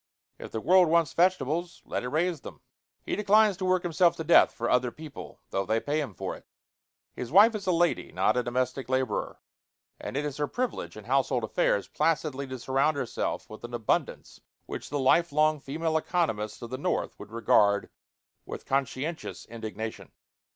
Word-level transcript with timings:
If 0.39 0.49
the 0.51 0.61
world 0.61 0.87
wants 0.87 1.13
vegetables, 1.13 1.83
let 1.85 2.01
it 2.01 2.07
raise 2.09 2.41
them. 2.41 2.61
He 3.03 3.15
declines 3.15 3.55
to 3.57 3.65
work 3.65 3.83
himself 3.83 4.15
to 4.15 4.23
death 4.23 4.51
for 4.51 4.67
other 4.67 4.89
people, 4.91 5.41
though 5.51 5.63
they 5.63 5.79
pay 5.79 6.01
him 6.01 6.15
for 6.15 6.35
it. 6.35 6.47
His 7.13 7.31
wife 7.31 7.53
is 7.53 7.67
a 7.67 7.71
lady, 7.71 8.11
not 8.11 8.35
a 8.35 8.41
domestic 8.41 8.89
laborer; 8.89 9.39
and 9.99 10.17
it 10.17 10.25
is 10.25 10.37
her 10.37 10.47
privilege, 10.47 10.97
in 10.97 11.03
household 11.03 11.43
affairs, 11.43 11.87
placidly 11.87 12.47
to 12.47 12.57
surround 12.57 12.97
herself 12.97 13.47
with 13.47 13.63
an 13.63 13.75
abundance 13.75 14.41
which 14.65 14.89
the 14.89 14.97
lifelong 14.97 15.59
female 15.59 15.95
economists 15.95 16.63
of 16.63 16.71
the 16.71 16.79
North 16.79 17.19
would 17.19 17.29
regard 17.31 17.87
with 18.43 18.65
conscientious 18.65 19.45
indignation. 19.45 20.11